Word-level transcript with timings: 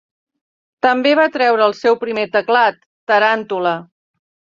També 0.85 1.11
va 1.19 1.25
treure 1.35 1.67
el 1.71 1.75
seu 1.79 1.97
primer 2.05 2.23
teclat, 2.37 2.81
Taràntula. 3.13 3.75